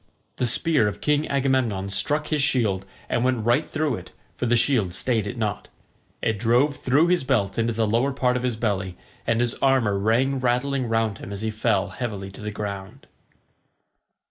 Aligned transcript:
The 0.37 0.47
spear 0.47 0.87
of 0.87 0.99
King 0.99 1.27
Agamemnon 1.29 1.89
struck 1.91 2.29
his 2.29 2.41
shield 2.41 2.87
and 3.07 3.23
went 3.23 3.45
right 3.45 3.69
through 3.69 3.97
it, 3.97 4.09
for 4.35 4.47
the 4.47 4.57
shield 4.57 4.95
stayed 4.95 5.27
it 5.27 5.37
not. 5.37 5.67
It 6.23 6.39
drove 6.39 6.77
through 6.77 7.09
his 7.09 7.23
belt 7.23 7.59
into 7.59 7.71
the 7.71 7.85
lower 7.85 8.11
part 8.11 8.35
of 8.35 8.41
his 8.41 8.55
belly, 8.55 8.97
and 9.27 9.39
his 9.39 9.53
armour 9.61 9.99
rang 9.99 10.39
rattling 10.39 10.89
round 10.89 11.19
him 11.19 11.31
as 11.31 11.41
he 11.43 11.51
fell 11.51 11.89
heavily 11.89 12.31
to 12.31 12.41
the 12.41 12.49
ground. 12.49 13.05